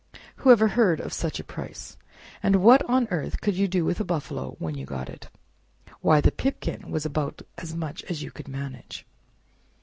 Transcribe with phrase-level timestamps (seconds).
[0.37, 1.95] Whoever heard of such a price?
[2.41, 5.29] And what on earth could you do with a buffalo when you got it?
[5.99, 9.05] Why, the pipkin was about as much as you could manage."